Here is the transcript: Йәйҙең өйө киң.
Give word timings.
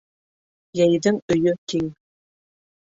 Йәйҙең 0.79 1.21
өйө 1.37 1.55
киң. 1.75 1.87